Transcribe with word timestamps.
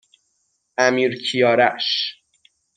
امیرکیارش 0.77 2.11